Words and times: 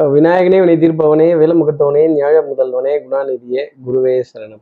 விநாயகனே 0.00 0.58
வினை 0.64 0.76
தீர்ப்பவனே 0.76 1.26
வேலமுகத்தவனே 1.40 2.02
ஞாழ 2.12 2.42
முதல்வனே 2.50 2.92
குணாநிதியே 3.02 3.62
குருவே 3.86 4.22
சரணம். 4.34 4.60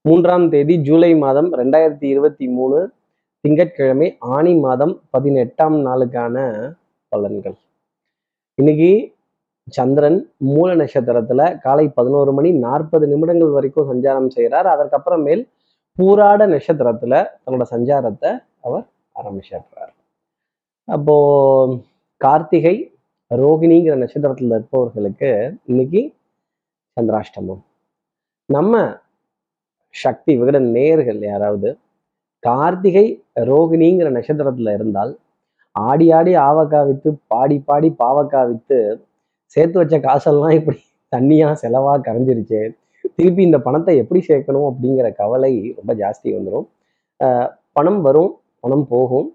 மூன்றாம் 0.00 0.50
தேதி 0.50 0.76
ஜூலை 0.76 1.16
மாதம் 1.16 1.52
ரெண்டாயிரத்தி 1.52 2.04
இருபத்தி 2.04 2.48
மூணு 2.48 2.90
திங்கட்கிழமை 3.40 4.16
ஆணி 4.18 4.54
மாதம் 4.54 5.00
பதினெட்டாம் 5.10 5.86
நாளுக்கான 5.86 6.36
பலன்கள். 7.16 7.54
இன்னைக்கு 8.54 9.14
சந்திரன் 9.70 10.30
மூல 10.36 10.76
நட்சத்திரத்துல 10.76 11.60
காலை 11.60 11.88
பதினோரு 11.88 12.32
மணி 12.32 12.52
நாற்பது 12.52 13.06
நிமிடங்கள் 13.06 13.48
வரைக்கும் 13.48 13.90
சஞ்சாரம் 13.92 14.28
செய்கிறார். 14.28 14.66
அதற்கப்புறமேல் 14.66 15.48
பூராட 15.98 16.46
நட்சத்திரத்துல 16.46 17.26
தன்னோட 17.46 17.62
சஞ்சாரத்தை 17.70 18.44
அவர் 18.60 18.86
ஆரம்பிச்சிடுறார். 19.14 19.94
அப்போ 20.84 21.16
கார்த்திகை 22.16 22.95
ரோகிணிங்கிற 23.30 23.94
நட்சத்திரத்துல 24.02 24.56
இருப்பவர்களுக்கு 24.58 25.30
இன்னைக்கு 25.64 26.00
சந்திராஷ்டமம். 26.96 27.62
நம்ம 28.48 28.74
சக்தி 29.94 30.32
விகட 30.38 30.58
நேர்கள் 30.76 31.20
யாராவது 31.30 31.68
கார்த்திகை 32.44 33.06
ரோகிணிங்கிற 33.50 34.08
நட்சத்திரத்துல 34.16 34.74
இருந்தால் 34.74 35.12
ஆடி 35.76 36.06
ஆடி 36.10 36.32
ஆவக்கா 36.48 36.80
வித்து 36.88 37.10
பாடி 37.26 37.56
பாடி 37.58 37.88
பாவக்கா 38.02 38.40
வித்து 38.50 38.78
சேர்த்து 39.56 39.76
வச்ச 39.80 39.96
காசெல்லாம் 40.00 40.54
இப்படி 40.58 40.80
தண்ணியா 41.12 41.48
செலவா 41.62 41.94
கரைஞ்சிருச்சு 42.08 42.60
திருப்பி 43.18 43.42
இந்த 43.42 43.58
பணத்தை 43.58 43.96
எப்படி 44.02 44.20
சேர்க்கணும் 44.28 44.68
அப்படிங்கிற 44.70 45.08
கவலை 45.14 45.52
ரொம்ப 45.76 45.92
ஜாஸ்தி 45.94 46.28
வந்துடும் 46.36 46.66
பணம் 47.72 48.00
வரும் 48.02 48.32
பணம் 48.60 48.86
போகும். 48.88 49.28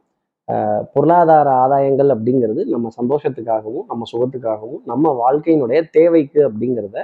பொருளாதார 0.93 1.47
ஆதாயங்கள் 1.63 2.09
அப்படிங்கிறது 2.13 2.61
நம்ம 2.73 2.89
சந்தோஷத்துக்காகவும் 2.99 3.85
நம்ம 3.91 4.05
சுகத்துக்காகவும் 4.11 4.81
நம்ம 4.91 5.13
வாழ்க்கையினுடைய 5.21 5.79
தேவைக்கு 5.97 6.39
அப்படிங்கிறத 6.47 6.97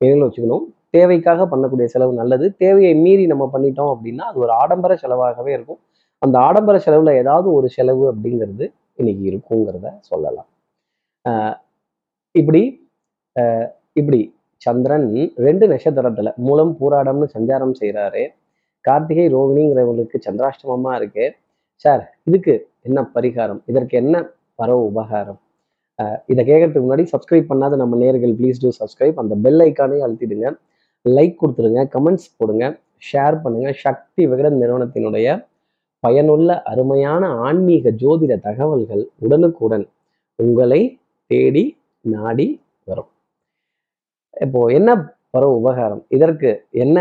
நினைவில் 0.00 0.24
வச்சுக்கணும். 0.26 0.64
தேவைக்காக 0.96 1.44
பண்ணக்கூடிய 1.52 1.86
செலவு 1.94 2.12
நல்லது. 2.20 2.46
தேவையை 2.62 2.94
மீறி 3.04 3.24
நம்ம 3.32 3.44
பண்ணிட்டோம் 3.54 3.90
அப்படின்னா 3.94 4.24
அது 4.30 4.38
ஒரு 4.44 4.52
ஆடம்பர 4.62 4.92
செலவாகவே 5.02 5.52
இருக்கும். 5.56 5.80
அந்த 6.22 6.36
ஆடம்பர 6.48 6.76
செலவில் 6.86 7.18
ஏதாவது 7.22 7.48
ஒரு 7.58 7.68
செலவு 7.76 8.04
அப்படிங்கிறது 8.12 8.64
இன்னைக்கு 9.00 9.24
இருக்குங்கிறத 9.30 9.86
சொல்லலாம். 10.10 10.48
இப்படி 12.34 12.62
இப்படி 14.00 14.20
சந்திரன் 14.66 15.08
ரெண்டு 15.46 15.64
நட்சத்திரத்துல 15.72 16.30
மூலம் 16.46 16.72
பூராடம்னு 16.80 17.28
சஞ்சாரம் 17.36 17.78
செய்கிறாரு 17.80 18.22
கார்த்திகை 18.84 19.26
ரோகிணிங்கிறவங்களுக்கு 19.34 20.18
சந்திராஷ்டமமாக 20.26 20.98
இருக்கு. 21.00 21.24
சார் 21.84 22.02
இதுக்கு 22.28 22.54
என்ன 22.86 23.00
பரிகாரம்? 23.16 23.60
இதற்கு 23.70 23.94
என்ன 24.02 24.14
பரவ 24.60 24.78
உபகாரம்? 24.90 25.40
இதை 26.32 26.42
கேட்கறதுக்கு 26.48 26.84
முன்னாடி 26.86 27.04
சப்ஸ்கிரைப் 27.12 27.50
பண்ணாத 27.50 27.76
நம்ம 27.82 27.98
நேர்கள் 28.02 28.34
ப்ளீஸ் 28.38 28.60
டூ 28.62 28.70
சப்ஸ்கிரைப் 28.80 29.20
அந்த 29.22 29.34
பெல் 29.44 29.62
ஐக்கானே 29.66 29.98
அழுத்திடுங்க. 30.06 30.48
லைக் 31.04 31.38
கொடுத்துருங்க 31.40 31.80
கமெண்ட்ஸ் 31.94 32.28
போடுங்க 32.38 32.64
ஷேர் 33.08 33.36
பண்ணுங்க. 33.44 33.68
சக்தி 33.84 34.22
விகடன் 34.32 34.58
நிறுவனத்தினுடைய 34.62 35.28
பயனுள்ள 36.04 36.50
அருமையான 36.72 37.24
ஆன்மீக 37.46 37.90
ஜோதிட 38.02 38.32
தகவல்கள் 38.48 39.02
உடனுக்குடன் 39.24 39.86
உங்களை 40.38 40.80
தேடி 41.30 41.64
நாடி 42.14 42.46
வரும். 42.88 43.10
இப்போ 44.44 44.60
என்ன 44.78 44.90
பரவ 45.34 45.50
உபகாரம்? 45.60 46.02
இதற்கு 46.16 46.50
என்ன 46.84 46.98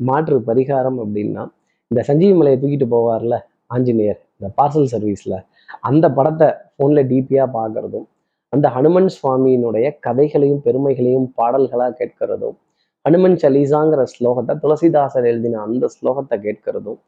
மாற்று 0.00 0.36
பரிகாரம் 0.48 0.98
அப்படின்னா 1.04 1.42
இந்த 1.90 2.00
சஞ்சீவி 2.08 2.34
மலையை 2.40 2.58
தூக்கிட்டு 2.60 2.86
போவார்ல 2.94 3.36
ஆஞ்சநேயர். 3.74 4.20
இந்த 4.40 4.48
பார்சல் 4.58 4.90
சர்வீஸில் 4.92 5.38
அந்த 5.80 6.04
படத்தை 6.10 6.48
ஃபோனில் 6.70 7.08
டிபியாக 7.08 7.48
பார்க்குறதும் 7.56 8.06
அந்த 8.52 8.66
ஹனுமன் 8.68 9.10
சுவாமியினுடைய 9.16 9.86
கதைகளையும் 10.00 10.62
பெருமைகளையும் 10.64 11.28
பாடல்களாக 11.34 11.92
கேட்கிறதும் 12.00 12.56
ஹனுமன் 13.04 13.36
சலீசாங்கிற 13.36 14.02
ஸ்லோகத்தை 14.04 14.54
துளசிதாசர் 14.54 15.24
எழுதின 15.24 15.60
அந்த 15.60 15.88
ஸ்லோகத்தை 15.88 16.36
கேட்கிறதும் 16.38 16.98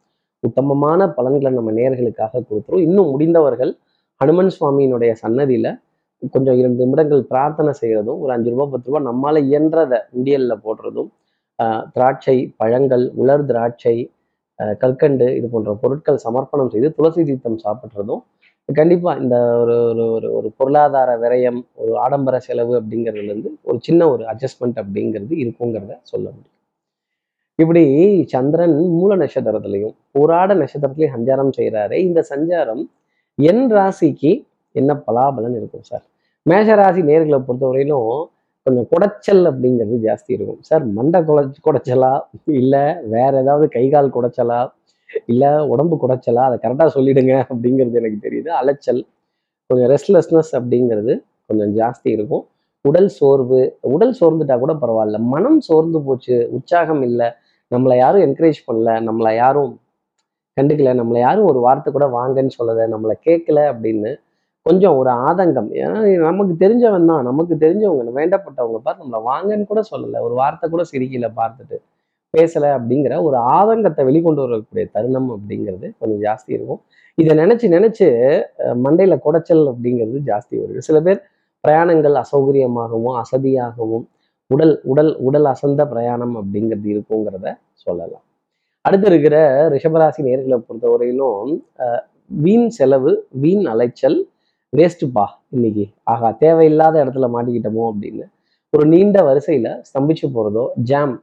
உத்தமமான 0.43 1.07
பலன்களை 1.07 1.51
நம்ம 1.53 1.71
நேர்களுக்காக 1.71 2.41
கொடுத்துரும். 2.49 2.81
இன்னும் 2.81 3.09
முடிந்தவர்கள் 3.09 3.71
ஹனுமன் 4.21 4.51
சுவாமியினுடைய 4.59 5.11
சன்னதியில் 5.13 5.71
கொஞ்சம் 6.33 6.57
இரண்டு 6.57 6.79
நிமிடங்கள் 6.83 7.23
பிரார்த்தனை 7.23 7.71
செய்கிறதும் 7.81 8.19
ஒரு 8.19 8.31
அஞ்சு 8.33 8.51
ரூபா 8.51 8.65
பத்து 8.65 8.89
ரூபா 8.89 8.99
நம்மளால் 9.01 9.47
இயன்றதை 9.49 9.99
உண்டியலில் 10.11 10.61
போடுறதும் 10.63 11.09
ஆஹ் 11.59 11.83
திராட்சை 11.93 12.37
பழங்கள் 12.57 13.11
உலர் 13.15 13.45
திராட்சை 13.45 13.95
கல்கண்டு 14.81 15.27
இது 15.37 15.47
போன்ற 15.49 15.73
பொருட்கள் 15.73 16.23
சமர்ப்பணம் 16.25 16.71
செய்து 16.73 16.89
துளசி 16.97 17.21
தீர்த்தம் 17.23 17.59
சாப்பிட்றதும் 17.65 18.23
கண்டிப்பாக 18.69 19.21
இந்த 19.21 19.35
ஒரு 19.61 19.75
ஒரு 19.89 20.03
ஒரு 20.11 20.27
ஒரு 20.33 20.49
பொருளாதார 20.57 21.09
விரயம் 21.17 21.59
ஒரு 21.73 21.93
ஆடம்பர 21.97 22.35
செலவு 22.39 22.73
அப்படிங்கிறதுலேருந்து 22.81 23.51
ஒரு 23.61 23.77
சின்ன 23.81 24.07
ஒரு 24.09 24.23
அட்ஜஸ்ட்மெண்ட் 24.23 24.77
அப்படிங்கிறது 24.83 25.33
இருக்குங்கிறத 25.43 25.95
சொல்ல 26.03 26.25
முடியும். 26.29 26.49
இப்படி 27.59 27.83
சந்திரன் 28.25 28.75
மூல 28.91 29.15
நட்சத்திரத்திலையும் 29.15 29.95
போராட 30.11 30.53
நட்சத்திரத்திலையும் 30.53 31.15
சஞ்சாரம் 31.17 31.53
செய்கிறாரு 31.57 31.97
இந்த 32.07 32.19
சஞ்சாரம் 32.31 32.83
என் 33.39 33.65
ராசிக்கு 33.71 34.31
என்ன 34.75 34.91
பலாபலன் 35.07 35.57
இருக்கும் 35.59 35.85
சார்? 35.91 36.05
மேஷ 36.45 36.75
ராசி 36.75 37.01
நேர்களை 37.01 37.39
பொறுத்தவரையிலும் 37.47 38.07
கொஞ்சம் 38.65 38.87
குடைச்சல் 38.91 39.41
அப்படிங்கிறது 39.49 39.95
ஜாஸ்தி 40.05 40.31
இருக்கும். 40.35 40.59
சார் 40.61 40.83
மண்டை 40.97 41.19
குடை 41.23 41.43
குடைச்சலா? 41.67 42.11
இல்லை 42.59 42.83
வேற 43.15 43.31
ஏதாவது 43.41 43.65
கை 43.69 43.85
கால் 43.89 44.13
குடைச்சலா? 44.15 44.59
இல்லை 45.25 45.49
உடம்பு 45.73 45.95
குடைச்சலா? 46.03 46.43
அதை 46.49 46.57
கரெக்டாக 46.63 46.89
சொல்லிடுங்க 46.95 47.33
அப்படிங்கிறது 47.53 47.99
எனக்கு 48.01 48.19
தெரியுது. 48.27 48.49
அலைச்சல் 48.61 49.01
கொஞ்சம் 49.69 49.89
ரெஸ்ட்லெஸ்னஸ் 49.93 50.51
அப்படிங்கிறது 50.59 51.13
கொஞ்சம் 51.45 51.73
ஜாஸ்தி 51.77 52.09
இருக்கும். 52.15 52.43
உடல் 52.85 53.09
சோர்வு 53.19 53.59
உடல் 53.81 54.15
சோர்ந்துட்டா 54.21 54.55
கூட 54.59 54.73
பரவாயில்ல. 54.73 55.17
மனம் 55.33 55.59
சோர்ந்து 55.59 55.99
போச்சு 56.01 56.35
உற்சாகம் 56.51 57.01
இல்லை 57.01 57.27
நம்மளை 57.71 57.95
யாரும் 57.97 58.23
என்கரேஜ் 58.27 58.59
பண்ணல 58.67 58.91
நம்மளை 59.07 59.31
யாரும் 59.35 59.71
கண்டுக்கல 60.57 60.91
நம்மளை 60.99 61.19
யாரும் 61.19 61.45
ஒரு 61.45 61.59
வார்த்தை 61.59 61.89
கூட 61.93 62.05
வாங்கன்னு 62.17 62.55
சொல்லலை 62.57 62.83
நம்மளை 62.93 63.15
கேட்கல 63.27 63.59
அப்படின்னு 63.73 64.11
கொஞ்சம் 64.67 64.95
ஒரு 64.99 65.11
ஆதங்கம். 65.27 65.69
ஏன்னா 65.81 65.99
நமக்கு 66.27 66.53
தெரிஞ்சவன் 66.63 67.09
தான். 67.11 67.23
நமக்கு 67.29 67.53
தெரிஞ்சவங்க 67.63 68.13
வேண்டப்பட்டவங்க 68.19 68.79
பார்த்து 68.85 69.03
நம்மளை 69.05 69.21
வாங்கன்னு 69.31 69.65
கூட 69.71 69.81
சொல்லலை. 69.91 70.19
ஒரு 70.27 70.35
வார்த்தை 70.41 70.67
கூட 70.73 70.83
சிரிக்கல 70.91 71.29
பார்த்துட்டு. 71.39 71.77
பேசலை 72.33 72.69
அப்படிங்கிற 72.77 73.13
ஒரு 73.27 73.37
ஆதங்கத்தை 73.55 74.01
வெளிக்கொண்டு 74.09 74.43
வரக்கூடிய 74.45 74.85
தருணம் 74.95 75.29
அப்படிங்கிறது 75.35 75.87
கொஞ்சம் 75.99 76.21
ஜாஸ்தி 76.27 76.51
இருக்கும். 76.57 76.81
இதை 77.17 77.33
நினைச்சு 77.41 77.65
நினைச்சு 77.75 78.07
மண்டையில் 78.85 78.85
மண்டையில 78.85 79.15
குடைச்சல் 79.25 79.63
அப்படிங்கிறது 79.71 80.19
ஜாஸ்தி 80.29 80.55
வருது. 80.61 80.79
சில 80.87 80.99
பேர் 81.07 81.19
பிரயாணங்கள் 81.63 82.15
அசௌகரியமாகவும் 82.23 83.17
அசதியாகவும் 83.23 84.05
உடல் 84.51 84.73
உடல் 84.91 85.11
உடல் 85.27 85.47
அசந்த 85.51 85.81
பிரயாணம் 85.91 86.33
அப்படிங்கிறது 86.39 86.87
இருக்குங்கிறத 86.93 87.47
சொல்லலாம். 87.85 88.23
அடுத்து 88.85 89.07
இருக்கிற 89.11 89.35
ரிஷபராசி 89.73 90.21
நேர்களை 90.27 90.57
பொறுத்தவரையிலும் 90.67 91.51
வீண் 92.43 92.67
செலவு 92.77 93.11
வீண் 93.43 93.65
அலைச்சல் 93.73 94.17
வேஸ்ட்டுப்பா 94.77 95.23
இன்னைக்கு. 95.55 95.83
ஆகா 96.11 96.27
தேவையில்லாத 96.43 96.95
இடத்துல 97.03 97.25
மாட்டிக்கிட்டோமோ 97.33 97.83
அப்படின்னு 97.89 98.23
ஒரு 98.73 98.85
நீண்ட 98.93 99.17
வரிசையில் 99.27 99.69
ஸ்தம்பிச்சு 99.89 100.27
போறதோ 100.35 100.63
ஜாம் 100.89 101.13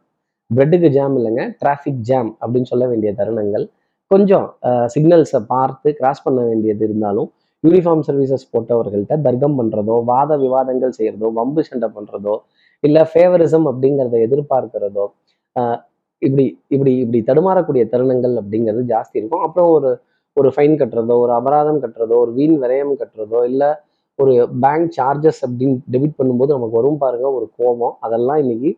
பிரெட்டுக்கு 0.50 0.88
ஜாம் 0.96 1.14
இல்லைங்க 1.18 1.44
டிராஃபிக் 1.62 2.02
ஜாம் 2.10 2.30
அப்படின்னு 2.42 2.68
சொல்ல 2.72 2.84
வேண்டிய 2.90 3.10
தருணங்கள். 3.20 3.64
கொஞ்சம் 4.10 4.46
சிக்னல்ஸை 4.94 5.40
பார்த்து 5.52 5.88
கிராஸ் 6.00 6.22
பண்ண 6.26 6.40
வேண்டியது 6.50 6.84
இருந்தாலும் 6.88 7.28
யூனிஃபார்ம் 7.64 8.04
சர்வீசஸ் 8.08 8.46
போட்டவர்கள்ட்ட 8.52 9.16
தர்க்கம் 9.26 9.56
பண்றதோ 9.60 9.96
வாத 10.12 10.36
விவாதங்கள் 10.44 10.94
செய்யறதோ 10.98 11.30
வம்பு 11.38 11.64
சண்டை 11.70 11.88
பண்றதோ 11.96 12.34
இல்லை 12.82 13.02
ஃபேவரிசம் 13.12 13.66
அப்படிங்கிறத 13.70 14.18
எதிர்பார்க்கிறதோ 14.26 15.06
இப்படி 16.22 16.46
இப்படி 16.74 16.92
இப்படி 17.02 17.20
தடுமாறக்கூடிய 17.30 17.82
தருணங்கள் 17.94 18.34
அப்படிங்கிறது 18.42 18.82
ஜாஸ்தி 18.94 19.16
இருக்கும். 19.20 19.44
அப்புறம் 19.46 19.70
ஒரு 19.76 19.90
ஒரு 20.36 20.48
ஃபைன் 20.54 20.76
கட்டுறதோ 20.80 21.14
ஒரு 21.24 21.32
அபராதம் 21.38 21.80
கட்டுறதோ 21.84 22.16
ஒரு 22.24 22.32
வீண் 22.38 22.56
விரயம் 22.62 22.92
கட்டுறதோ 23.00 23.40
இல்லை 23.50 23.70
ஒரு 24.18 24.32
பேங்க் 24.62 24.90
சார்ஜஸ் 24.96 25.40
அப்படின்னு 25.46 25.76
டெபிட் 25.92 26.18
பண்ணும்போது 26.18 26.56
நமக்கு 26.56 26.78
வரும் 26.80 27.02
பாருங்க 27.02 27.26
ஒரு 27.38 27.46
கோபம். 27.58 27.94
அதெல்லாம் 28.06 28.40
இன்னைக்கு 28.44 28.70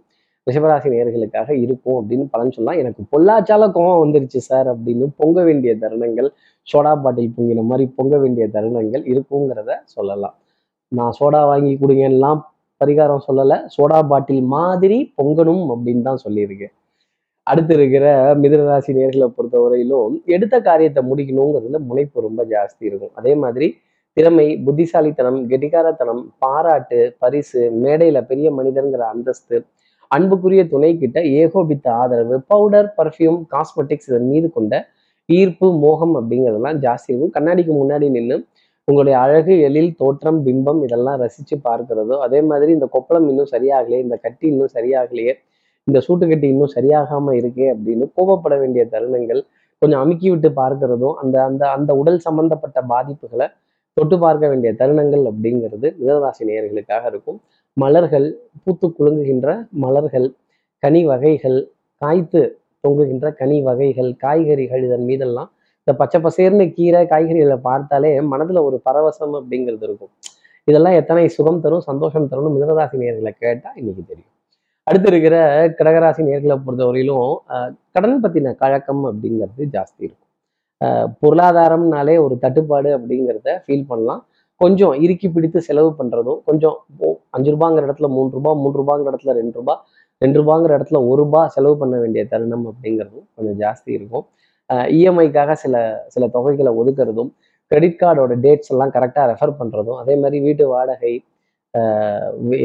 ரிஷபராசி 0.47 0.89
நேர்களுக்காக 0.93 1.51
இருக்கும் 1.65 1.99
அப்படின்னு 2.01 2.25
பலன் 2.35 2.55
சொல்லலாம். 2.55 2.79
எனக்கு 2.83 3.03
பொள்ளாச்சால 3.13 3.67
கோபம் 3.77 4.03
வந்துருச்சு 4.05 4.41
சார் 4.49 4.69
அப்படின்னு 4.73 5.07
பொங்க 5.21 5.43
வேண்டிய 5.49 5.73
தருணங்கள் 5.83 6.29
சோடா 6.69 6.93
பாட்டில் 7.05 7.35
பொங்கின 7.37 7.65
மாதிரி 7.71 7.85
பொங்க 7.99 8.15
வேண்டிய 8.23 8.47
தருணங்கள் 8.57 9.05
இருக்குங்கிறத 9.13 9.75
சொல்லலாம். 9.97 10.35
நான் 10.99 11.15
சோடா 11.19 11.43
வாங்கி 11.51 11.73
கொடுங்கலாம் 11.83 12.41
பரிகாரம் 12.81 13.25
சொல்லலை. 13.29 13.59
சோடா 13.77 13.99
பாட்டில் 14.13 14.43
மாதிரி 14.57 14.99
பொங்கணும் 15.21 15.65
அப்படின்னு 15.75 16.03
தான் 16.03 16.23
சொல்லியிருக்கேன். 16.25 16.75
அடுத்து 17.47 17.73
இருக்கிற 17.79 18.07
மிதனராசி 18.43 18.93
நேர்களை 18.99 19.27
பொறுத்தவரையிலும் 19.37 20.15
எடுத்த 20.35 20.57
காரியத்தை 20.69 21.03
முடிக்கணுங்கிறதுல 21.11 21.79
முனைப்பு 21.89 22.27
ரொம்ப 22.27 22.43
ஜாஸ்தி 22.53 22.83
இருக்கும். 22.91 23.13
அதே 23.21 23.33
மாதிரி 23.43 23.69
திறமை 24.17 24.47
புத்திசாலித்தனம் 24.67 25.39
கெட்டிகாரத்தனம் 25.51 26.23
பாராட்டு 26.45 26.99
பரிசு 27.23 27.61
மேடையில 27.85 28.19
பெரிய 28.31 28.49
மனிதன்கிற 28.59 29.03
அந்தஸ்து 29.15 29.59
அன்புக்குரிய 30.11 30.63
துணை 30.73 30.91
கிட்ட 31.03 31.19
ஏகோபித்த 31.43 31.87
ஆதரவு 32.01 32.37
பவுடர் 32.53 32.89
பர்ஃப்யூம் 32.99 33.39
காஸ்மெட்டிக்ஸ் 33.55 34.09
இதன் 34.11 34.29
மீது 34.33 34.49
கொண்ட 34.57 34.75
ஈர்ப்பு 35.29 35.67
மோகம் 35.85 36.15
அப்படிங்கிறதெல்லாம் 36.19 36.81
ஜாஸ்தி 36.87 37.11
இருக்கும். 37.13 37.35
கண்ணாடிக்கு 37.37 37.73
முன்னாடி 37.83 38.07
நின்று 38.17 38.37
உங்களுடைய 38.89 39.17
அழகு 39.25 39.55
எழில் 39.67 39.93
தோற்றம் 40.01 40.41
பிம்பம் 40.47 40.81
இதெல்லாம் 40.87 41.19
ரசித்து 41.23 41.57
பார்க்கிறதோ 41.69 42.17
அதே 42.27 42.41
மாதிரி 42.51 42.71
இந்த 42.79 42.87
கொப்பளம் 42.95 43.27
இன்னும் 43.33 43.51
சரியாகலையே 43.55 44.01
இந்த 44.07 44.17
கட்டி 44.25 44.47
இன்னும் 44.53 44.73
சரியாகலையே 44.77 45.35
இந்த 45.89 45.99
சூட்டுக்கட்டி 46.07 46.47
இன்னும் 46.53 46.73
சரியாகாம 46.77 47.33
இருக்கே 47.41 47.67
அப்படின்னு 47.75 48.05
கோபப்பட 48.17 48.55
வேண்டிய 48.63 48.83
தருணங்கள் 48.93 49.41
கொஞ்சம் 49.83 50.03
அமுக்கி 50.05 50.29
விட்டு 50.33 50.49
பார்க்கிறதும் 50.61 51.17
அந்த 51.23 51.37
அந்த 51.49 51.63
அந்த 51.77 51.93
உடல் 52.01 52.19
சம்பந்தப்பட்ட 52.27 52.79
பாதிப்புகளை 52.93 53.47
தொட்டு 53.97 54.17
பார்க்க 54.19 54.51
வேண்டிய 54.51 54.71
தருணங்கள் 54.81 55.25
அப்படிங்கிறது 55.31 55.89
மிதராசி 56.01 56.43
நேயர்களுக்காக 56.49 57.05
இருக்கும். 57.13 57.39
மலர்கள் 57.77 58.27
பூத்து 58.65 58.87
குலுங்குகின்ற 58.99 59.49
மலர்கள் 59.85 60.29
கனி 60.83 61.03
வகைகள் 61.11 61.59
காய்த்து 62.03 62.43
தொங்குகின்ற 62.85 63.27
கனி 63.41 63.59
வகைகள் 63.69 64.11
காய்கறிகள் 64.25 64.85
இதன் 64.87 65.07
மீதெல்லாம் 65.11 65.51
இந்த 65.81 65.93
பச்சை 66.01 66.19
பசேர்னு 66.27 66.67
கீரை 66.77 67.03
காய்கறிகளை 67.13 67.59
பார்த்தாலே 67.69 68.11
மனதுல 68.33 68.63
ஒரு 68.69 68.79
பரவசம் 68.89 69.35
அப்படிங்கிறது 69.41 69.85
இருக்கும். 69.89 70.13
இதெல்லாம் 70.69 70.99
எத்தனை 71.01 71.25
சுகம் 71.37 71.63
தரும் 71.65 71.87
சந்தோஷம் 71.91 72.29
தரும்னு 72.33 72.55
மிதனராசி 72.57 73.03
நேர்களை 73.03 73.33
இன்னைக்கு 73.81 74.05
தெரியும். 74.11 74.31
அடுத்து 74.89 75.09
இருக்கிற 75.13 75.37
கடகராசி 75.79 76.23
நேர்களை 76.29 76.55
பொறுத்தவரையிலும் 76.67 77.29
கடன் 77.95 78.21
பத்தின 78.23 78.55
கழக்கம் 78.63 79.03
அப்படிங்கிறது 79.11 79.65
ஜாஸ்தி 79.75 80.03
இருக்கும். 80.07 80.29
பொருளாதாரம்னாலே 81.23 82.15
ஒரு 82.25 82.35
தட்டுப்பாடு 82.45 82.91
அப்படிங்கிறத 82.97 83.51
ஃபீல் 83.65 83.89
பண்ணலாம். 83.91 84.23
கொஞ்சம் 84.61 84.95
இறுக்கி 85.05 85.29
பிடித்து 85.35 85.59
செலவு 85.69 85.91
பண்ணுறதும் 85.99 86.41
கொஞ்சம் 86.49 86.77
அஞ்சு 87.37 87.51
ரூபாங்கிற 87.55 87.83
இடத்துல 87.89 88.09
மூணு 88.17 88.31
ரூபா 88.37 88.51
மூணு 88.63 88.75
ரூபாங்கிற 88.81 89.07
இடத்துல 89.13 89.35
ரெண்டு 89.41 89.57
ரூபா 89.61 89.75
ரெண்டு 90.23 90.39
ரூபாங்கிற 90.41 90.73
இடத்துல 90.79 90.99
ஒரு 91.11 91.19
ரூபா 91.23 91.41
செலவு 91.55 91.77
பண்ண 91.81 91.95
வேண்டிய 92.03 92.23
தருணம் 92.33 92.67
அப்படிங்கிறதும் 92.71 93.27
கொஞ்சம் 93.37 93.59
ஜாஸ்தி 93.63 93.91
இருக்கும். 93.99 94.25
இஎம்ஐக்காக 94.97 95.53
சில 95.63 95.75
சில 96.15 96.27
தொகைகளை 96.37 96.73
ஒதுக்குறதும் 96.81 97.31
கிரெடிட் 97.71 98.01
கார்டோட 98.03 98.35
டேட்ஸ் 98.45 98.71
எல்லாம் 98.75 98.93
கரெக்டாக 98.97 99.25
ரெஃபர் 99.33 99.59
பண்ணுறதும் 99.61 99.99
அதே 100.03 100.15
மாதிரி 100.23 100.39
வீட்டு 100.47 100.65
வாடகை 100.73 101.13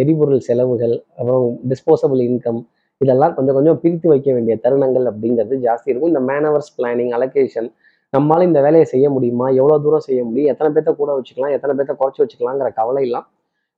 எரிபொருள் 0.01 0.41
செலவுகள் 0.47 0.95
அப்புறம் 1.19 1.45
டிஸ்போசபிள் 1.71 2.21
இன்கம் 2.29 2.61
இதெல்லாம் 3.01 3.33
கொஞ்சம் 3.37 3.57
கொஞ்சம் 3.57 3.79
பிரித்து 3.81 4.07
வைக்க 4.11 4.29
வேண்டிய 4.35 4.53
தருணங்கள் 4.63 5.05
அப்படிங்கிறது 5.11 5.55
ஜாஸ்தி 5.65 5.89
இருக்கும். 5.91 6.11
இந்த 6.13 6.21
மேனவர்ஸ் 6.29 6.71
பிளானிங் 6.77 7.11
அலோகேஷன் 7.17 7.69
நம்மளால 8.13 8.45
இந்த 8.49 8.59
வேலையை 8.65 8.85
செய்ய 8.93 9.07
முடியுமா? 9.15 9.47
எவ்வளோ 9.59 9.75
தூரம் 9.85 10.05
செய்ய 10.07 10.21
முடியும்? 10.27 10.49
எத்தனை 10.53 10.69
பேர்த்த 10.75 10.91
கூட 11.01 11.11
வச்சுக்கலாம்? 11.17 11.53
எத்தனை 11.57 11.73
பேர்த்த 11.77 11.93
குறைச்சி 12.01 12.21
வச்சுக்கலாங்கிற 12.23 12.69
கவலையெல்லாம் 12.79 13.27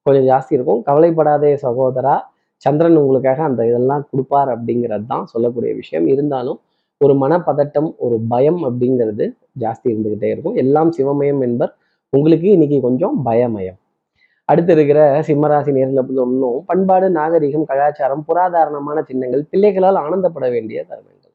கொஞ்சம் 0.05 0.27
ஜாஸ்தி 0.31 0.53
இருக்கும். 0.57 0.81
கவலைப்படாதே 0.89 1.51
சகோதரா 1.65 2.15
சந்திரன் 2.65 2.99
உங்களுக்காக 3.01 3.39
அந்த 3.49 3.61
இதெல்லாம் 3.69 4.03
கொடுப்பார் 4.11 4.49
அப்படிங்கிறது 4.55 5.05
தான் 5.13 5.25
சொல்லக்கூடிய 5.33 5.71
விஷயம். 5.81 6.07
இருந்தாலும் 6.13 6.59
ஒரு 7.01 7.13
மனப்பதட்டம் 7.23 7.89
ஒரு 8.05 8.15
பயம் 8.31 8.61
அப்படிங்கிறது 8.69 9.25
ஜாஸ்தி 9.63 9.87
இருந்துக்கிட்டே 9.91 10.29
இருக்கும். 10.33 10.55
எல்லாம் 10.63 10.89
சிவமயம் 10.97 11.41
என்பர். 11.47 11.73
உங்களுக்கு 12.13 12.47
இன்னைக்கு 12.55 12.79
கொஞ்சம் 12.87 13.15
பயமயம். 13.27 13.77
அடுத்து 14.49 14.71
இருக்கிற 14.75 14.99
சிம்மராசி 15.27 15.71
நேரில் 15.77 16.01
ஒன்றும் 16.23 16.59
பண்பாடு 16.69 17.07
நாகரிகம் 17.17 17.67
கலாச்சாரம் 17.71 18.23
புராதாரணமான 18.29 19.03
சின்னங்கள் 19.09 19.43
பிள்ளைகளால் 19.51 19.99
ஆனந்தப்பட 20.03 20.45
வேண்டிய 20.55 20.79
தருணங்கள். 20.89 21.33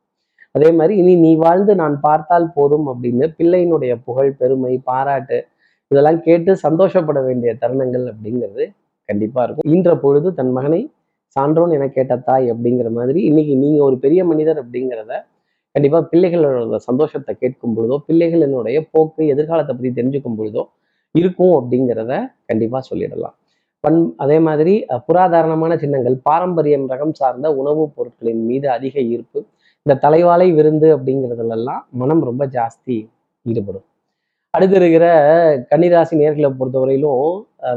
அதே 0.54 0.68
மாதிரி 0.78 0.94
இனி 1.02 1.12
நீ 1.24 1.30
வாழ்ந்து 1.44 1.72
நான் 1.82 1.96
பார்த்தால் 2.06 2.48
போதும் 2.56 2.86
அப்படின்னு 2.92 3.26
பிள்ளையினுடைய 3.38 3.92
புகழ் 4.06 4.32
பெருமை 4.40 4.74
பாராட்டு 4.88 5.38
இதெல்லாம் 5.90 6.20
கேட்டு 6.26 6.52
சந்தோஷப்பட 6.66 7.18
வேண்டிய 7.28 7.50
தருணங்கள் 7.62 8.04
அப்படிங்கிறது 8.12 8.64
கண்டிப்பா 9.08 9.40
இருக்கும். 9.44 9.68
ஈன்ற 9.72 9.92
பொழுது 10.04 10.28
தன் 10.38 10.52
மகனை 10.58 10.80
சான்றோன் 11.36 11.72
என 11.76 11.86
கேட்ட 11.96 12.14
தாய் 12.28 12.46
அப்படிங்கிற 12.52 12.88
மாதிரி 12.98 13.20
இன்னைக்கு 13.30 13.54
நீங்க 13.62 13.78
ஒரு 13.88 13.96
பெரிய 14.04 14.20
மனிதர் 14.30 14.60
அப்படிங்கிறத 14.62 15.12
கண்டிப்பா 15.74 15.98
பிள்ளைகளோட 16.10 16.78
சந்தோஷத்தை 16.88 17.32
கேட்கும் 17.34 17.74
பொழுதோ 17.76 17.96
பிள்ளைகளினுடைய 18.08 18.78
போக்கு 18.92 19.22
எதிர்காலத்தை 19.34 19.72
பத்தி 19.74 19.90
தெரிஞ்சுக்கும் 19.98 20.38
பொழுதோ 20.38 20.62
இருக்கும் 21.18 21.54
அப்படிங்கிறத 21.58 22.12
கண்டிப்பா 22.46 22.78
சொல்லிடலாம். 22.90 23.34
பண் 23.84 23.98
அதே 24.16 24.38
மாதிரி 24.38 24.74
புராதாரணமான 25.06 25.72
சின்னங்கள் 25.76 26.16
பாரம்பரியம் 26.28 26.86
ரகம் 26.90 27.16
சார்ந்த 27.20 27.46
உணவுப் 27.60 27.92
பொருட்களின் 27.96 28.44
மீது 28.50 28.66
அதிக 28.70 29.00
ஈர்ப்பு 29.14 29.38
இந்த 29.86 29.94
தலைவாலை 30.04 30.46
விருந்து 30.58 30.88
அப்படிங்கிறதுலெல்லாம் 30.96 31.82
மனம் 32.02 32.22
ரொம்ப 32.24 32.44
ஜாஸ்தி 32.46 32.96
ஈடுபடும். 33.42 33.86
அடுத்து 34.54 34.76
இருக்கிற 34.76 35.06
கன்னிராசி 35.70 36.14
நேர்களை 36.20 36.50
பொறுத்தவரையிலும் 36.58 37.22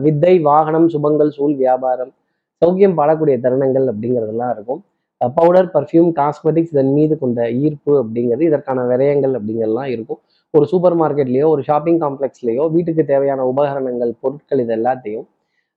வித்தை 0.05 0.33
வாகனம் 0.39 0.87
சுபங்கள் 0.93 1.35
சூழ் 1.37 1.55
வியாபாரம் 1.55 2.11
சௌக்கியம் 2.61 2.97
பாடக்கூடிய 2.99 3.35
தருணங்கள் 3.45 3.87
அப்படிங்கிறதெல்லாம் 3.91 4.51
இருக்கும். 4.55 4.81
பவுடர் 5.35 5.69
பர்ஃப்யூம் 5.75 6.09
காஸ்மெட்டிக்ஸ் 6.19 6.73
இதன் 6.75 6.93
மீது 6.97 7.13
கொண்ட 7.19 7.39
ஈர்ப்பு 7.51 7.93
அப்படிங்கிறது 8.03 8.43
இதற்கான 8.49 8.83
விரயங்கள் 8.91 9.33
அப்படிங்கிறதுலாம் 9.37 9.89
இருக்கும். 9.95 10.19
ஒரு 10.53 10.65
சூப்பர் 10.71 10.95
மார்க்கெட்லேயோ 10.99 11.47
ஒரு 11.53 11.61
ஷாப்பிங் 11.69 11.99
காம்ப்ளெக்ஸ்லேயோ 12.03 12.63
வீட்டுக்கு 12.75 13.03
தேவையான 13.11 13.41
உபகரணங்கள் 13.51 14.11
பொருட்கள் 14.21 14.61
இது 14.63 14.73
எல்லாத்தையும் 14.77 15.25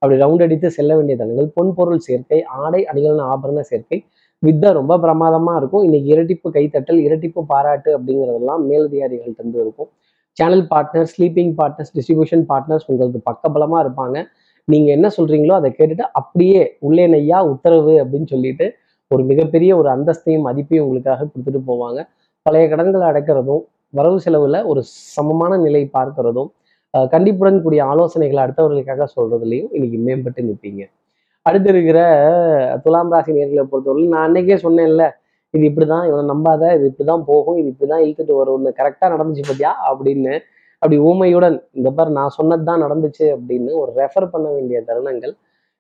அப்படி 0.03 0.17
ரவுண்ட் 0.23 0.45
அடித்து 0.45 0.69
செல்ல 0.77 0.93
வேண்டிய 0.99 1.15
தருணங்கள் 1.21 1.49
பொன் 1.57 1.73
பொருள் 1.79 2.05
சேர்க்கை 2.07 2.39
ஆடை 2.65 2.81
அணிகலன் 2.91 3.25
ஆபரண 3.33 3.63
சேர்க்கை 3.71 3.99
வித்தை 4.43 4.69
ரொம்ப 4.79 4.93
பிரமாதமாக 5.03 5.61
இருக்கும். 5.61 5.83
இன்னைக்கு 5.87 6.09
இரட்டிப்பு 6.15 6.49
கைத்தட்டல் 6.55 7.01
இரட்டிப்பு 7.07 7.41
பாராட்டு 7.51 7.91
அப்படிங்கிறதெல்லாம் 7.97 8.63
மேலதிகாரிகள் 8.69 9.37
தந்து 9.41 9.59
இருக்கும். 9.65 9.89
Channel 10.37 10.65
partners 10.71 11.13
sleeping 11.15 11.53
partners 11.59 11.93
distribution 11.97 12.45
partners 12.51 12.87
உங்களுக்கு 12.91 13.21
பக்கபலமாக 13.31 13.83
இருப்பாங்க. 13.85 14.17
நீங்கள் 14.69 14.95
என்ன 14.97 15.07
சொல்கிறீங்களோ 15.17 15.55
அதை 15.61 15.71
கேட்டுட்டு 15.73 16.07
அப்படியே 16.21 16.63
உள்ளே 16.89 17.05
நையா 17.15 17.39
உத்தரவு 17.53 17.95
அப்படின்னு 18.03 18.29
சொல்லிட்டு 18.35 18.69
ஒரு 19.11 19.23
மிகப்பெரிய 19.31 19.71
ஒரு 19.81 19.89
அந்தஸ்தையும் 19.97 20.47
மதிப்பையும் 20.49 20.85
உங்களுக்காக 20.87 21.27
கொடுத்துட்டு 21.33 21.63
போவாங்க. 21.71 22.01
பழைய 22.47 22.67
கடன்களை 22.73 23.07
அடைக்கிறதும் 23.11 23.63
வரவு 23.93 24.19
செலவுல 24.25 24.59
ஒரு 24.65 24.81
சமமான 25.15 25.57
நிலை 25.57 25.83
பார்க்கிறதும் 25.97 26.51
கண்டிப்புடன் 27.15 27.63
கூடிய 27.65 27.81
ஆலோசனைகளை 27.85 28.41
அடுத்தவர்களுக்காக 28.45 29.07
சொல்றதுலையும் 29.17 29.71
இன்னைக்கு 29.77 29.99
மேம்பட்டு 30.07 30.47
நிற்பீங்க 30.49 30.83
அடுத்து 31.47 31.69
இருக்கிற 31.75 31.99
துலாம் 32.85 33.13
ராசி 33.15 33.33
நேர்களை 33.39 33.65
பொறுத்தவரை 33.73 34.07
நான் 34.15 34.27
அன்னைக்கே 34.29 34.57
சொன்னேன்ல 34.65 35.05
இது 35.55 35.65
இப்படிதான் 35.71 36.05
இவனை 36.09 36.25
நம்பாத 36.33 36.65
இது 36.77 36.85
இப்படிதான் 36.91 37.25
போகும் 37.31 37.59
இது 37.61 37.69
இப்படிதான் 37.73 38.03
இழுத்துட்டு 38.05 38.35
வரும்னு 38.41 38.73
கரெக்டா 38.81 39.07
நடந்துச்சு 39.15 39.45
பார்த்தியா 39.49 39.73
அப்படின்னு 39.91 40.35
அப்படி 40.83 40.97
ஊமையுடன் 41.09 41.57
இந்த 41.79 41.89
பார் 41.97 42.11
நான் 42.19 42.37
சொன்னது 42.37 42.65
தான் 42.69 42.83
நடந்துச்சு 42.85 43.25
அப்படின்னு 43.37 43.71
ஒரு 43.81 43.91
ரெஃபர் 44.01 44.33
பண்ண 44.35 44.47
வேண்டிய 44.57 44.79
தருணங்கள் 44.89 45.35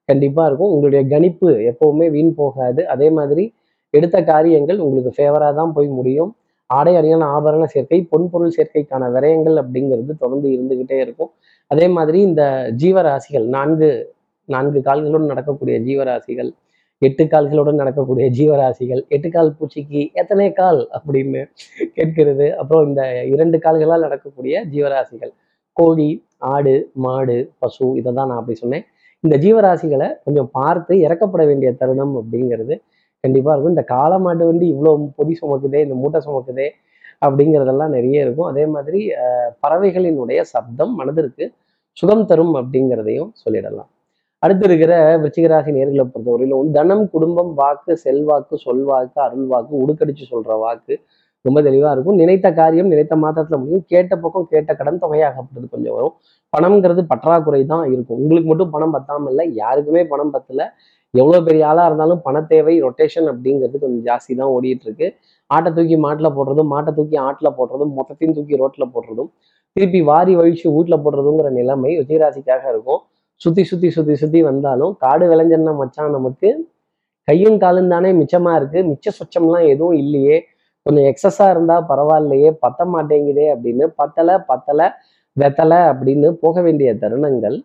கண்டிப்பா 0.08 0.42
இருக்கும். 0.48 0.72
உங்களுடைய 0.74 1.02
கணிப்பு 1.12 1.50
எப்பவுமே 1.70 2.06
வீண் 2.16 2.32
போகாது. 2.40 2.80
அதே 2.94 3.08
மாதிரி 3.18 3.44
எடுத்த 3.94 4.16
காரியங்கள் 4.32 4.78
உங்களுக்கு 4.78 5.12
ஃபேவரா 5.16 5.48
தான் 5.60 5.74
போய் 5.76 5.88
முடியும். 5.98 6.30
ஆடை 6.78 6.92
அணியான 7.00 7.26
ஆபரண 7.36 7.64
சேர்க்கை 7.74 7.98
பொன்பொருள் 8.12 8.56
சேர்க்கைக்கான 8.56 9.04
விரயங்கள் 9.16 9.56
அப்படிங்கிறது 9.62 10.12
தொடர்ந்து 10.22 10.48
இருந்துகிட்டே 10.56 10.98
இருக்கும். 11.04 11.30
அதே 11.70 11.86
மாதிரி 11.96 12.18
இந்த 12.28 12.42
ஜீவராசிகள் 12.82 13.46
நான்கு 13.56 13.88
நான்கு 14.48 14.80
கால்களுடன் 14.88 15.30
நடக்கக்கூடிய 15.32 15.76
ஜீவராசிகள் 15.88 16.50
எட்டு 17.02 17.24
கால்களுடன் 17.32 17.80
நடக்கக்கூடிய 17.80 18.26
ஜீவராசிகள் 18.38 19.02
எட்டு 19.16 19.28
கால் 19.34 19.54
பூச்சிக்கு 19.58 20.00
எத்தனை 20.20 20.48
கால் 20.60 20.80
அப்படின்னு 20.96 21.42
கேட்கிறது. 21.96 22.46
அப்புறம் 22.60 22.84
இந்த 22.88 23.02
இரண்டு 23.34 23.58
கால்களால் 23.64 24.04
நடக்கக்கூடிய 24.06 24.54
ஜீவராசிகள் 24.72 25.32
கோழி 25.76 26.08
ஆடு 26.54 26.74
மாடு 27.04 27.38
பசு 27.62 27.86
இதை 28.00 28.10
தான் 28.18 28.28
நான் 28.30 28.40
அப்படி 28.40 28.58
சொன்னேன். 28.62 28.84
இந்த 29.24 29.36
ஜீவராசிகளை 29.44 30.08
கொஞ்சம் 30.26 30.50
பார்த்து 30.58 30.94
இறக்கப்பட 31.06 31.42
வேண்டிய 31.50 31.70
தருணம் 31.80 32.14
அப்படிங்கிறது 32.20 32.74
கண்டிப்பாக 33.24 33.54
இருக்கும். 33.54 33.74
இந்த 33.76 33.84
காளமாட்டு 33.94 34.44
வண்டி 34.48 34.66
இவ்வளோ 34.74 34.92
பொதி 35.18 35.34
சுமக்குதே 35.40 35.80
இந்த 35.86 35.96
மூட்டை 36.02 36.20
சுமக்குதே 36.26 36.68
அப்படிங்கிறதெல்லாம் 37.26 37.94
நிறைய 37.96 38.26
இருக்கும். 38.26 38.48
அதே 38.52 38.64
மாதிரி 38.74 39.00
பறவைகளினுடைய 39.64 40.40
சப்தம் 40.52 40.92
மனதிற்கு 41.00 41.46
சுகம் 42.00 42.28
தரும் 42.30 42.54
அப்படிங்கிறதையும் 42.60 43.30
சொல்லிடலாம். 43.44 43.90
அடுத்து 44.42 44.64
இருக்கிற 44.68 44.92
விருச்சிகராசி 45.22 45.70
நேர்களை 45.76 46.04
பொறுத்தவரையிலும் 46.12 46.70
தனம் 46.76 47.04
குடும்பம் 47.14 47.50
வாக்கு 47.60 47.92
செல்வாக்கு 48.04 48.56
சொல்வாக்கு 48.66 49.18
அருள்வாக்கு 49.26 49.72
உடுக்கடிச்சு 49.82 50.24
சொல்ற 50.32 50.56
வாக்கு 50.64 50.94
ரொம்ப 51.44 51.58
தெளிவாக 51.68 51.92
இருக்கும். 51.96 52.18
நினைத்த 52.22 52.48
காரியம் 52.60 52.90
நினைத்த 52.92 53.14
மாத்திரத்தில் 53.22 53.60
முடியும். 53.62 53.84
கேட்ட 53.92 54.12
பக்கம் 54.22 54.46
கேட்ட 54.52 54.70
கடன் 54.80 55.02
தொகையாகப்பட்டது 55.04 55.66
கொஞ்சம் 55.74 55.94
வரும். 55.98 56.14
பணம்ங்கிறது 56.52 57.02
பற்றாக்குறை 57.12 57.62
தான் 57.72 57.84
இருக்கும். 57.92 58.18
உங்களுக்கு 58.22 58.50
மட்டும் 58.52 58.72
பணம் 58.76 58.94
பத்தாமல் 58.96 59.30
இல்லை 59.32 59.46
யாருக்குமே 59.62 60.02
பணம் 60.12 60.32
பத்தல. 60.36 60.62
எவ்வளோ 61.14 61.38
பெரிய 61.46 61.62
ஆளாக 61.68 61.86
இருந்தாலும் 61.90 62.20
பண 62.26 62.36
தேவை 62.50 62.74
ரொட்டேஷன் 62.86 63.28
அப்படிங்கிறது 63.32 63.76
கொஞ்சம் 63.84 64.04
ஜாஸ்தி 64.08 64.32
தான் 64.40 64.50
ஓடிட்டு 64.56 64.86
இருக்கு 64.88 65.06
ஆட்டை 65.50 65.70
தூக்கி 65.76 65.96
மாட்டில் 66.04 66.34
போடுறதும் 66.36 66.70
மாட்டை 66.74 66.90
தூக்கி 66.98 67.16
ஆட்டில் 67.28 67.56
போடுறதும் 67.58 67.92
மொத்தத்தையும் 67.98 68.34
தூக்கி 68.36 68.60
ரோட்டில் 68.62 68.92
போடுறதும் 68.94 69.30
திருப்பி 69.76 70.00
வாரி 70.10 70.32
வழிச்சு 70.40 70.66
வீட்டில் 70.76 71.02
போடுறதுங்கிற 71.04 71.48
நிலைமை 71.58 71.90
விஜயராசிக்காக 72.00 72.62
இருக்கும். 72.72 73.00
சுத்தி 73.40 73.62
சுத்தி 73.70 73.88
சுத்தி 73.96 74.14
சுத்தி 74.22 74.40
வந்தாலும் 74.48 74.92
காடு 75.04 75.26
விளைஞ்சன்னா 75.32 75.72
மச்சான் 75.80 76.14
நமக்கு 76.16 76.48
கையும் 77.28 77.58
காலும் 77.62 77.90
தானே 77.94 78.10
மிச்சமா 78.20 78.52
இருக்கு. 78.60 78.80
மிச்ச 78.90 79.06
சொச்சம்லாம் 79.18 79.66
எதுவும் 79.72 79.96
இல்லையே. 80.02 80.36
கொஞ்சம் 80.82 81.06
எக்ஸஸாக 81.12 81.50
இருந்தால் 81.50 81.84
பரவாயில்லையே 81.88 82.50
பத்த 82.66 82.84
மாட்டேங்குதே 82.84 83.46
அப்படின்னு 83.54 83.86
பத்தலை 83.98 84.34
பத்தலை 84.48 84.86
வெத்தலை 85.36 85.80
அப்படின்னு 85.90 86.30
போக 86.30 86.62
வேண்டிய 86.62 86.94
தருணங்கள் 86.94 87.56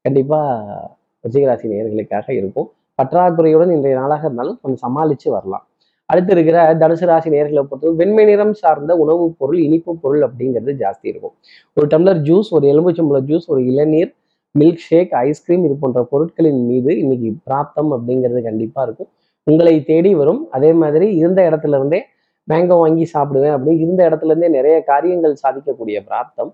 கண்டிப்பாக 0.00 0.90
ரிஷிகராசி 1.24 1.66
நேயர்களுக்காக 1.72 2.26
இருக்கும். 2.30 2.70
பற்றாக்குறையுடன் 2.98 3.70
இன்றைய 3.70 3.98
நாளாக 3.98 4.24
இருந்தாலும் 4.24 4.58
கொஞ்சம் 4.62 4.82
சமாளித்து 4.88 5.30
வரலாம். 5.30 5.66
அடுத்து 6.06 6.32
இருக்கிற 6.32 6.74
தனுசு 6.74 7.06
ராசி 7.06 7.30
நேர்களை 7.30 7.62
பொறுத்தவரை 7.62 7.96
வெண்மை 7.96 8.24
நிறம் 8.24 8.52
சார்ந்த 8.52 8.96
உணவுப் 8.96 9.34
பொருள் 9.38 9.58
இனிப்பு 9.58 9.96
பொருள் 9.96 10.22
அப்படிங்கிறது 10.22 10.72
ஜாஸ்தி 10.82 11.02
இருக்கும். 11.02 11.34
ஒரு 11.74 11.86
டம்ளர் 11.86 12.20
ஜூஸ் 12.22 12.50
ஒரு 12.50 12.66
எலும்புச்சம்பள 12.68 13.20
ஜூஸ் 13.20 13.46
ஒரு 13.46 13.64
இளநீர் 13.64 14.10
மில்க் 14.58 14.82
ஷேக் 14.88 15.14
ஐஸ்கிரீம் 15.14 15.64
இது 15.64 15.76
போன்ற 15.80 16.02
பொருட்களின் 16.10 16.66
மீது 16.66 16.98
இன்னைக்கு 16.98 17.30
பிராப்தம் 17.46 17.90
அப்படிங்கிறது 17.94 18.42
கண்டிப்பாக 18.42 18.86
இருக்கும். 18.86 19.10
உங்களை 19.46 19.84
தேடி 19.84 20.14
வரும். 20.14 20.42
அதே 20.50 20.72
மாதிரி 20.72 21.16
இருந்த 21.16 21.40
இடத்துல 21.50 21.78
இருந்தே 21.78 22.00
மேங்கோ 22.50 22.76
வாங்கி 22.78 23.04
சாப்பிடுவேன் 23.14 23.54
அப்படின்னு 23.56 23.78
இருந்த 23.78 24.08
இடத்துல 24.08 24.24
இருந்தே 24.24 24.48
நிறைய 24.48 24.82
காரியங்கள் 24.82 25.34
சாதிக்கக்கூடிய 25.42 25.98
பிராப்தம். 26.08 26.50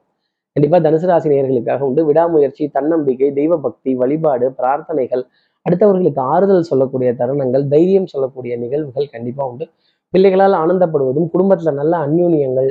கண்டிப்பா 0.52 0.78
தனுசு 0.78 1.06
ராசி 1.06 1.28
நேர்களுக்காக 1.28 1.80
உண்டு. 1.80 2.04
விடாமுயற்சி 2.04 2.68
தன்னம்பிக்கை 2.68 3.32
தெய்வ 3.32 3.59
பக்தி 3.59 3.94
வழிபாடு 3.94 4.50
பிரார்த்தனைகள் 4.50 5.25
அடுத்தவர்களுக்கு 5.66 6.20
ஆறுதல் 6.20 6.62
சொல்லக்கூடிய 6.62 7.12
தருணங்கள் 7.12 7.68
தைரியம் 7.68 8.06
சொல்லக்கூடிய 8.06 8.56
நிகழ்வுகள் 8.56 9.09
கண்டிப்பா 9.11 9.49
உண்டு. 9.49 9.68
பிள்ளைகளால் 10.09 10.52
ஆனந்தப்படுவதும் 10.52 11.28
குடும்பத்துல 11.35 11.73
நல்ல 11.73 11.97
அந்யூன்யங்கள் 12.06 12.70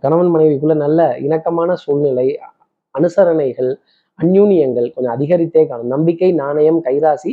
கணவன் 0.00 0.30
மனைவிக்குள்ள 0.34 0.74
நல்ல 0.74 1.16
இணக்கமான 1.18 1.72
சூழ்நிலை 1.74 2.38
அனுசரணைகள் 2.98 3.76
அந்யூன்யங்கள் 4.18 4.92
கொஞ்சம் 4.94 5.14
அதிகரித்தே 5.18 5.66
காணும். 5.66 5.86
நம்பிக்கை 5.86 6.32
நாணயம் 6.32 6.80
கைராசி 6.84 7.32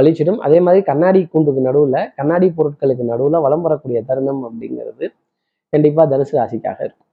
பழிச்சிடும் 0.00 0.36
அதே 0.36 0.60
மாதிரி 0.60 0.82
கண்ணாடி 0.82 1.20
கூண்டுக்கு 1.26 1.60
நடுவுல 1.68 1.98
கண்ணாடி 2.16 2.52
பொருட்களுக்கு 2.56 3.04
நடுவுல 3.12 3.40
வளம் 3.40 3.62
வரக்கூடிய 3.62 4.02
தருணம் 4.02 4.42
அப்படிங்கிறது 4.44 5.06
கண்டிப்பா 5.68 6.02
தனுசு 6.06 6.32
ராசிக்காக 6.32 6.78
இருக்கும். 6.80 7.06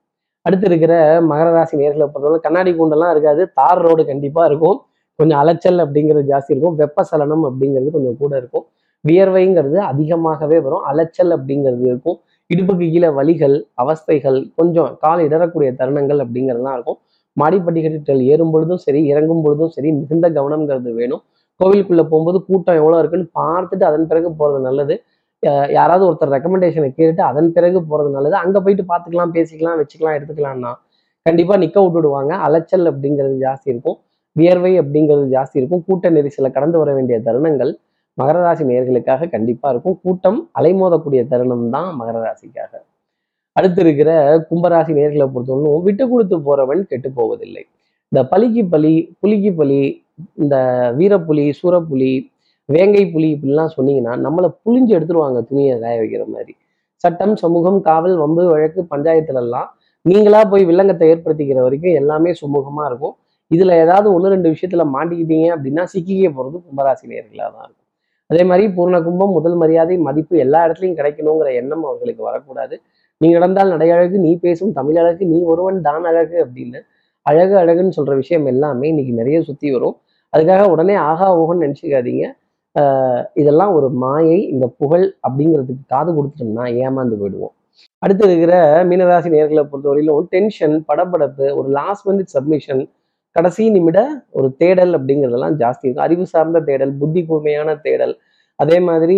அடுத்து 0.46 0.66
இருக்கிற 0.68 0.94
மகர 1.22 1.52
ராசி 1.52 1.78
நேர்களை 1.78 2.06
பொறுத்தவரை 2.06 2.40
கண்ணாடி 2.40 2.72
கூண்டெல்லாம் 2.72 3.12
இருக்காது. 3.12 3.52
தார் 3.54 3.82
ரோடு 3.82 4.06
கண்டிப்பா 4.06 4.46
இருக்கும். 4.46 4.78
கொஞ்சம் 5.16 5.40
அலைச்சல் 5.40 5.78
அப்படிங்கிறது 5.78 6.24
ஜாஸ்தி 6.32 6.52
இருக்கும். 6.56 6.80
வெப்பசலனம் 6.80 7.44
அப்படிங்கிறது 7.50 7.92
கொஞ்சம் 7.92 8.18
கூட 8.18 8.38
இருக்கும். 8.38 8.66
வியர்வைங்கிறது 9.08 9.78
அதிகமாகவே 9.92 10.60
வரும். 10.60 10.84
அலைச்சல் 10.84 11.32
அப்படிங்கிறது 11.40 11.86
இருக்கும். 11.86 12.20
இடுப்புக்கு 12.54 12.86
கீழே 12.92 13.08
வலிகள் 13.08 13.56
அவஸ்தைகள் 13.82 14.40
கொஞ்சம் 14.56 14.98
கால் 15.00 15.22
இடறக்கூடிய 15.28 15.70
தருணங்கள் 15.80 16.22
அப்படிங்கிறதுலாம் 16.24 16.74
இருக்கும். 16.74 17.00
மாடிப்பட்டிகட்டிகள் 17.38 18.22
ஏறும் 18.24 18.52
பொழுதும் 18.52 18.78
சரி 18.78 19.06
இறங்கும் 19.06 19.44
பொழுதும் 19.44 19.70
சரி 19.70 19.92
மிகுந்த 19.92 20.30
கவனம்ங்கிறது 20.30 20.94
வேணும். 20.94 21.24
கோவிலுக்குள்ளே 21.60 22.06
போகும்போது 22.12 22.40
கூட்டம் 22.50 22.80
எவ்வளோ 22.82 23.00
இருக்குன்னு 23.02 23.28
பார்த்துட்டு 23.40 23.86
அதன் 23.90 24.08
பிறகு 24.12 24.30
போகிறது 24.40 24.62
நல்லது. 24.68 24.96
யாராவது 25.78 26.04
ஒருத்தர் 26.08 26.34
ரெக்கமெண்டேஷனை 26.36 26.90
கேட்டுட்டு 26.98 27.24
அதன் 27.30 27.52
பிறகு 27.58 27.80
போகிறது 27.90 28.10
நல்லது. 28.16 28.36
அங்கே 28.44 28.60
போயிட்டு 28.66 28.84
பார்த்துக்கலாம் 28.92 29.34
பேசிக்கலாம் 29.38 29.80
வச்சுக்கலாம் 29.82 30.18
எடுத்துக்கலாம்னா 30.18 30.72
கண்டிப்பாக 31.26 31.60
நிற்க 31.64 31.78
விட்டுடுவாங்க. 31.86 32.32
அலைச்சல் 32.48 32.90
அப்படிங்கிறது 32.92 33.36
ஜாஸ்தி 33.46 33.68
இருக்கும். 33.74 33.98
வியர்வை 34.36 34.74
அப்படிங்கிறது 34.82 35.26
ஜாஸ்தி 35.36 35.58
இருக்கும். 35.62 35.82
கூட்ட 35.88 36.10
நெரிசலை 36.18 36.50
கடந்து 36.58 36.78
வர 36.82 36.90
வேண்டிய 36.98 37.18
தருணங்கள் 37.28 37.72
மகர 38.18 38.38
ராசி 38.46 38.64
நேர்களுக்காக 38.70 39.28
கண்டிப்பாக 39.36 39.74
இருக்கும். 39.74 39.98
கூட்டம் 40.04 40.40
அலைமோதக்கூடிய 40.60 41.22
தருணம் 41.32 41.68
தான் 41.76 41.90
மகர 42.00 42.18
ராசிக்காக. 42.26 42.72
அடுத்து 43.56 43.80
இருக்கிற 43.84 44.12
கும்பராசி 44.50 44.92
நேர்களை 44.98 45.26
பொறுத்தவரைக்கும் 45.34 45.86
விட்டு 45.88 46.04
கொடுத்து 46.12 46.36
போறவன் 46.48 46.82
கெட்டு 46.92 47.10
போவதில்லை. 47.20 47.64
இந்த 48.12 48.22
பலிக்கு 48.32 48.64
பலி 48.74 48.94
புலிக்கு 49.22 49.52
பலி 49.60 49.80
இந்த 50.44 50.56
வீரப்புலி 51.00 51.46
சூரப்புலி 51.60 52.14
வேங்கை 52.70 53.04
புலி 53.14 53.30
இப்படிலாம் 53.36 53.72
சொன்னீங்கன்னா 53.78 54.14
நம்மளை 54.26 54.50
புளிஞ்சு 54.64 54.92
எடுத்துருவாங்க 54.98 55.40
துணியை 55.50 55.74
காய 55.84 55.96
வைக்கிற 56.02 56.24
மாதிரி. 56.36 56.54
சட்டம் 57.04 57.36
சமூகம் 57.44 57.80
காவல் 57.90 58.16
வம்பு 58.24 58.44
வழக்கு 58.54 58.82
பஞ்சாயத்துலலாம் 58.94 59.70
நீங்களா 60.06 60.40
போய் 60.52 60.64
வில்லங்கத்தை 60.70 61.08
ஏற்படுத்திக்கிற 61.14 61.60
வரைக்கும் 61.66 61.98
எல்லாமே 62.02 62.32
சுமூகமா 62.42 62.84
இருக்கும். 62.90 63.16
இதுல 63.52 63.72
ஏதாவது 63.84 64.08
ஒன்று 64.16 64.34
ரெண்டு 64.34 64.50
விஷயத்துல 64.54 64.84
மாட்டிக்கிட்டீங்க 64.96 65.48
அப்படின்னா 65.56 65.84
சிக்கிக்க 65.94 66.30
போறது 66.38 66.58
கும்பராசி 66.66 67.06
நேர்களாக 67.12 67.50
தான் 67.56 67.66
இருக்கும். 67.66 67.88
அதே 68.30 68.44
மாதிரி 68.50 68.66
பூர்ண 68.76 68.98
கும்பம் 69.08 69.34
முதல் 69.38 69.58
மரியாதை 69.62 69.96
மதிப்பு 70.08 70.36
எல்லா 70.44 70.60
இடத்துலையும் 70.66 70.98
கிடைக்கணுங்கிற 71.00 71.50
எண்ணம் 71.62 71.84
அவர்களுக்கு 71.90 72.24
வரக்கூடாது. 72.30 72.76
நீ 73.22 73.28
நடந்தால் 73.38 73.74
நடையழகு 73.74 74.18
நீ 74.26 74.32
பேசும் 74.46 74.72
தமிழ் 74.78 75.00
அழகு 75.02 75.24
நீ 75.34 75.40
ஒருவன் 75.54 75.82
தான் 75.88 76.06
அழகு 76.12 76.38
அப்படின்னு 76.46 76.80
அழகு 77.26 77.56
அழகுன்னு 77.62 77.98
சொல்ற 77.98 78.14
விஷயம் 78.22 78.46
எல்லாமே 78.52 78.86
இன்னைக்கு 78.94 79.14
நிறைய 79.20 79.40
சுத்தி 79.50 79.68
வரும். 79.76 79.96
அதுக்காக 80.34 80.64
உடனே 80.74 80.96
ஆகா 81.10 81.28
ஓகன்னு 81.42 81.66
நினச்சிக்காதீங்க. 81.66 82.26
இதெல்லாம் 83.42 83.74
ஒரு 83.78 83.88
மாயை 84.04 84.38
இந்த 84.54 84.66
புகழ் 84.82 85.06
அப்படிங்கிறதுக்கு 85.28 85.84
காது 85.94 86.12
கொடுத்துட்டோம்னா 86.18 86.66
ஏமாந்து 86.84 87.20
போயிடுவோம். 87.22 87.54
அடுத்து 88.04 88.24
இருக்கிற 88.30 88.54
மீனராசி 88.90 89.30
நேர்களை 89.36 89.64
பொறுத்தவரையிலும் 89.72 90.28
டென்ஷன் 90.34 90.76
படப்படப்பு 90.90 91.46
ஒரு 91.60 91.68
லாஸ்ட் 91.78 92.06
மினிட் 92.10 92.34
சப்மிஷன் 92.36 92.82
கடைசி 93.36 93.64
நிமிட 93.76 94.00
ஒரு 94.38 94.48
தேடல் 94.62 94.94
அப்படிங்கிறதெல்லாம் 94.98 95.58
ஜாஸ்தி 95.62 95.86
இருக்கும். 95.86 96.06
அறிவு 96.08 96.26
சார்ந்த 96.34 96.62
தேடல் 96.70 96.94
புத்தி 97.02 97.22
கூர்மையான 97.30 97.76
தேடல் 97.86 98.14
அதே 98.60 98.78
மாதிரி 98.88 99.18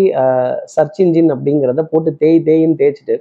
சர்ச் 0.74 1.00
இன்ஜின் 1.03 1.32
அப்படிங்கிறத 1.36 1.84
போட்டு 1.93 2.12
தேய் 2.22 2.43
தேயின்னு 2.50 2.79
தேய்ச்சிட்டு 2.82 3.15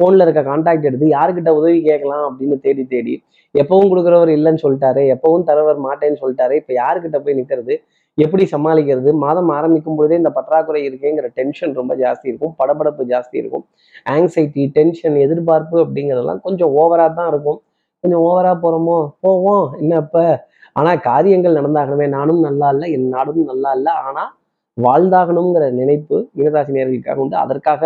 ஃபோனில் 0.00 0.24
இருக்க 0.24 0.40
கான்டாக்ட் 0.50 0.88
எடுத்து 0.90 1.08
யாருக்கிட்ட 1.16 1.50
உதவி 1.58 1.80
கேட்கலாம் 1.88 2.24
அப்படின்னு 2.28 2.56
தேடி 2.66 2.84
தேடி 2.94 3.14
எப்பவும் 3.54 3.90
கொடுக்குறவர் 3.90 4.30
இல்லைன்னு 4.36 4.62
சொல்லிட்டாரு 4.62 5.02
எப்பவும் 5.14 5.44
தரவர் 5.50 5.78
மாட்டேன்னு 5.88 6.20
சொல்லிட்டாரு 6.22 6.54
இப்போ 6.60 6.72
யாருக்கிட்ட 6.82 7.18
போய் 7.24 7.38
நிற்கிறது 7.40 7.74
எப்படி 8.18 8.44
சமாளிக்கிறது 8.52 9.10
மாதம் 9.24 9.50
ஆரம்பிக்கும் 9.56 9.96
பொழுதே 9.98 10.16
இந்த 10.20 10.30
பற்றாக்குறை 10.36 10.80
இருக்குங்கிற 10.88 11.28
டென்ஷன் 11.38 11.72
ரொம்ப 11.78 11.92
ஜாஸ்தி 12.02 12.26
இருக்கும் 12.30 12.52
படபடப்பு 12.60 13.04
ஜாஸ்தி 13.12 13.36
இருக்கும். 13.42 13.64
ஆங்ஸைட்டி 14.14 14.64
டென்ஷன் 14.76 15.16
எதிர்பார்ப்பு 15.26 15.76
அப்படிங்கிறதெல்லாம் 15.84 16.42
கொஞ்சம் 16.46 16.72
ஓவராக 16.80 17.10
தான் 17.18 17.30
இருக்கும். 17.32 17.58
கொஞ்சம் 18.04 18.22
ஓவராக 18.28 18.56
போகிறோமோ 18.64 18.98
போவோம். 19.24 19.66
என்ன 19.80 19.98
இப்போ? 20.04 20.24
ஆனால் 20.78 21.00
காரியங்கள் 21.08 21.58
நடந்தாகணுமே. 21.58 22.06
நானும் 22.16 22.40
நல்லா 22.48 22.68
இல்லை 22.74 22.86
என் 22.96 23.08
நாடும் 23.16 23.42
நல்லா 23.50 23.72
இல்லை. 23.78 23.92
ஆனால் 24.06 24.30
வாழ்ந்தாகணுங்கிற 24.76 25.64
நினைப்பு 25.80 26.16
மீனராசி 26.36 26.72
நேர்களுக்காக 26.76 27.22
உண்டு. 27.24 27.36
அதற்காக 27.44 27.82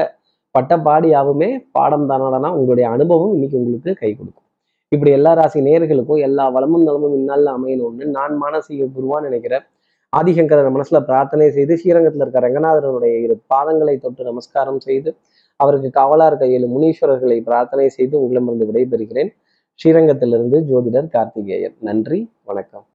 பட்ட 0.51 0.77
பாடியாவுமே 0.77 1.65
பாடம் 1.73 2.09
தானாடனா 2.11 2.51
உங்களுடைய 2.51 2.91
அனுபவம் 2.91 3.33
இன்னைக்கு 3.33 3.59
உங்களுக்கு 3.59 3.95
கை 3.95 4.15
கொடுக்கும். 4.15 4.45
இப்படி 4.89 5.11
எல்லா 5.11 5.33
ராசி 5.33 5.61
நேர்களுக்கும் 5.61 6.19
எல்லா 6.19 6.49
வளமும் 6.49 6.83
நலமும் 6.83 7.15
இந்நாளில் 7.15 7.51
அமையணும்னு 7.57 8.05
நான் 8.05 8.43
மானசீக 8.43 8.87
குருவான்னு 8.97 9.21
நினைக்கிறேன் 9.21 9.63
ஆதிசங்கரன் 10.17 10.75
மனசுல 10.77 11.01
பிரார்த்தனை 11.01 11.51
செய்து 11.51 11.79
ஸ்ரீரங்கத்தில் 11.79 12.21
இருக்க 12.21 12.41
ரங்கநாதரனுடைய 12.41 13.23
இரு 13.23 13.41
பாதங்களை 13.55 13.99
தொட்டு 13.99 14.25
நமஸ்காரம் 14.25 14.81
செய்து 14.81 15.17
அவருக்கு 15.57 15.91
காவலா 15.91 16.27
இருக்க 16.27 16.47
ஏழு 16.47 16.67
முனீஸ்வரர்களை 16.69 17.43
பிரார்த்தனை 17.43 17.89
செய்து 17.89 18.21
உங்களிடமிருந்து 18.21 18.69
விடைபெறுகிறேன். 18.73 19.31
ஸ்ரீரங்கத்திலிருந்து 19.85 20.59
ஜோதிடர் 20.71 21.09
கார்த்திகேயன். 21.09 21.77
நன்றி 21.81 22.31
வணக்கம். 22.45 22.87